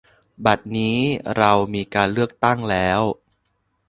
[0.45, 0.99] บัดนี้
[1.37, 3.01] เรามีการเลือกตั้งแล้ว